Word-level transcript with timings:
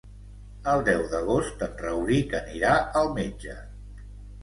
El 0.71 0.81
deu 0.87 1.03
d'agost 1.11 1.63
en 1.67 1.77
Rauric 1.83 2.37
anirà 2.43 2.75
al 3.03 3.15
metge. 3.23 3.63